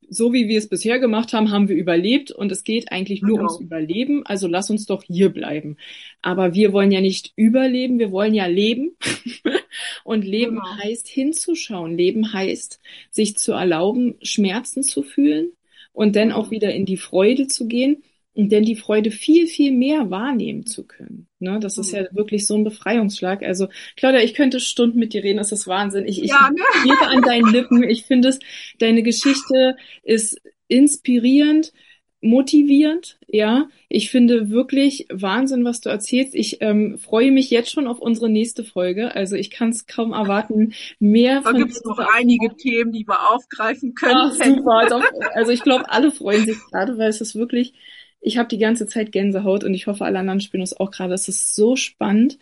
[0.08, 3.38] so wie wir es bisher gemacht haben, haben wir überlebt und es geht eigentlich nur
[3.38, 3.50] genau.
[3.50, 4.24] ums Überleben.
[4.24, 5.76] Also lass uns doch hier bleiben.
[6.22, 8.96] Aber wir wollen ja nicht überleben, wir wollen ja leben.
[10.04, 10.78] und Leben genau.
[10.82, 11.96] heißt hinzuschauen.
[11.96, 15.52] Leben heißt, sich zu erlauben, Schmerzen zu fühlen
[15.92, 18.02] und dann auch wieder in die Freude zu gehen
[18.38, 21.26] und dann die Freude viel, viel mehr wahrnehmen zu können.
[21.40, 21.58] Ne?
[21.58, 22.16] Das ist ja mhm.
[22.16, 23.42] wirklich so ein Befreiungsschlag.
[23.42, 26.06] Also, Claudia, ich könnte Stunden mit dir reden, das ist Wahnsinn.
[26.06, 26.62] Ich, ich ja, ne?
[26.84, 27.82] lebe an deinen Lippen.
[27.82, 28.38] Ich finde es,
[28.78, 31.72] deine Geschichte ist inspirierend,
[32.20, 33.68] motivierend, ja.
[33.88, 36.36] Ich finde wirklich Wahnsinn, was du erzählst.
[36.36, 39.16] Ich ähm, freue mich jetzt schon auf unsere nächste Folge.
[39.16, 41.54] Also ich kann es kaum erwarten, mehr da von.
[41.54, 44.14] Da gibt es noch einige Themen, die wir aufgreifen können.
[44.16, 45.02] Ach, super.
[45.34, 47.74] Also ich glaube, alle freuen sich gerade, weil es ist wirklich
[48.20, 51.14] ich habe die ganze Zeit Gänsehaut und ich hoffe, alle anderen spielen es auch gerade.
[51.14, 52.38] Es ist so spannend,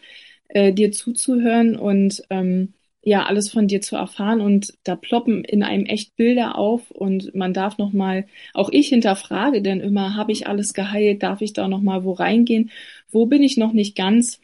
[0.49, 4.41] äh, dir zuzuhören und ähm, ja, alles von dir zu erfahren.
[4.41, 9.62] Und da ploppen in einem echt Bilder auf und man darf nochmal, auch ich hinterfrage
[9.62, 12.71] denn immer, habe ich alles geheilt, darf ich da nochmal wo reingehen,
[13.11, 14.41] wo bin ich noch nicht ganz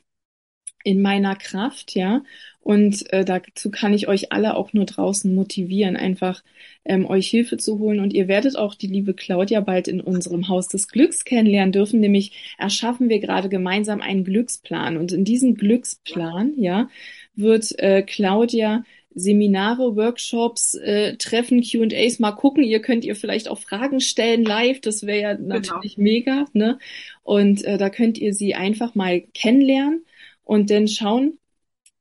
[0.85, 2.23] in meiner Kraft, ja,
[2.63, 6.43] und äh, dazu kann ich euch alle auch nur draußen motivieren, einfach
[6.85, 7.99] ähm, euch Hilfe zu holen.
[7.99, 11.99] Und ihr werdet auch die liebe Claudia bald in unserem Haus des Glücks kennenlernen dürfen.
[11.99, 14.97] Nämlich erschaffen wir gerade gemeinsam einen Glücksplan.
[14.97, 16.89] Und in diesem Glücksplan, ja,
[17.35, 22.63] wird äh, Claudia Seminare, Workshops, äh, Treffen, Q&As mal gucken.
[22.63, 24.81] Ihr könnt ihr vielleicht auch Fragen stellen live.
[24.81, 25.57] Das wäre ja genau.
[25.57, 26.05] natürlich genau.
[26.05, 26.45] mega.
[26.53, 26.79] Ne?
[27.25, 30.05] Und äh, da könnt ihr sie einfach mal kennenlernen
[30.45, 31.39] und dann schauen,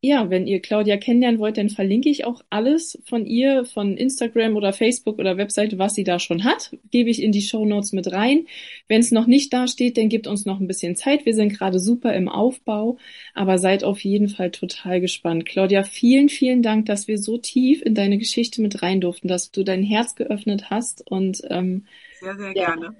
[0.04, 4.56] ja, wenn ihr Claudia kennenlernen wollt, dann verlinke ich auch alles von ihr, von Instagram
[4.56, 7.92] oder Facebook oder Webseite, was sie da schon hat, gebe ich in die Show Notes
[7.92, 8.48] mit rein.
[8.88, 11.28] Wenn es noch nicht da steht, dann gibt uns noch ein bisschen Zeit.
[11.28, 12.98] Wir sind gerade super im Aufbau,
[13.36, 15.46] aber seid auf jeden Fall total gespannt.
[15.46, 19.52] Claudia, vielen, vielen Dank, dass wir so tief in deine Geschichte mit rein durften, dass
[19.52, 21.86] du dein Herz geöffnet hast und ähm,
[22.20, 22.96] sehr, sehr ja, gerne.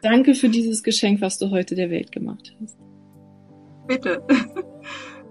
[0.00, 2.83] Danke für dieses Geschenk, was du heute der Welt gemacht hast.
[3.86, 4.22] Bitte.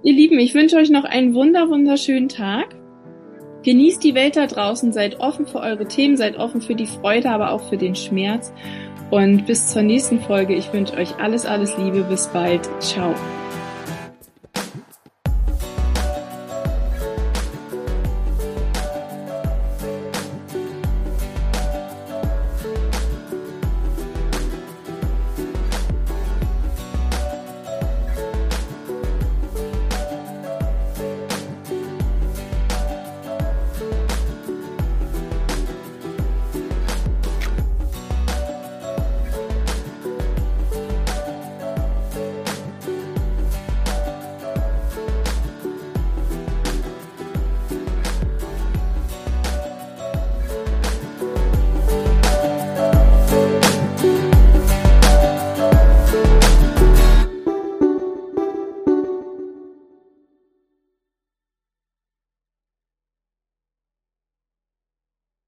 [0.04, 2.76] Ihr Lieben, ich wünsche euch noch einen wunder, wunderschönen Tag.
[3.64, 7.30] Genießt die Welt da draußen, seid offen für eure Themen, seid offen für die Freude,
[7.30, 8.54] aber auch für den Schmerz.
[9.10, 10.56] Und bis zur nächsten Folge.
[10.56, 12.04] Ich wünsche euch alles, alles Liebe.
[12.04, 12.68] Bis bald.
[12.80, 13.14] Ciao.